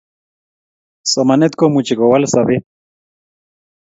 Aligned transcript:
Somanet 1.11 1.53
komuchi 1.59 1.93
kowal 1.99 2.23
sobet 2.33 2.63